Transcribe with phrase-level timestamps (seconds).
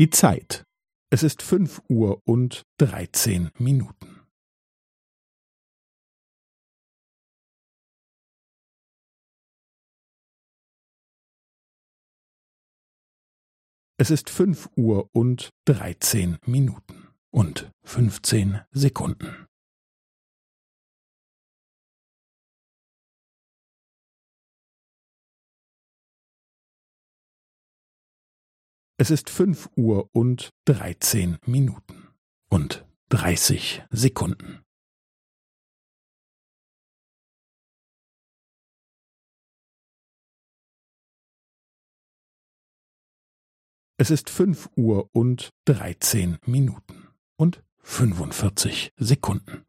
[0.00, 0.64] Die Zeit.
[1.10, 4.26] Es ist fünf Uhr und dreizehn Minuten.
[13.98, 19.49] Es ist fünf Uhr und dreizehn Minuten und fünfzehn Sekunden.
[29.02, 32.08] Es ist fünf Uhr und dreizehn Minuten
[32.50, 34.62] und dreißig Sekunden.
[43.96, 47.08] Es ist fünf Uhr und dreizehn Minuten
[47.38, 49.64] und fünfundvierzig Sekunden.